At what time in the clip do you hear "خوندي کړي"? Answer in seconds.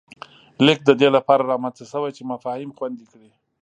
2.77-3.29